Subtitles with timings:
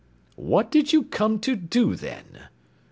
[0.41, 2.45] "What did you come to do, then?"